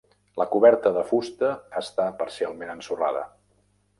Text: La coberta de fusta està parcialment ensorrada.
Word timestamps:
La 0.41 0.45
coberta 0.53 0.91
de 0.95 1.01
fusta 1.09 1.51
està 1.81 2.07
parcialment 2.23 2.75
ensorrada. 2.77 3.23